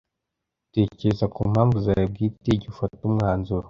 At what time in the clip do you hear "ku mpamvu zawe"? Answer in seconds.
1.33-2.03